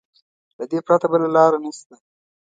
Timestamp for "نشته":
1.65-1.93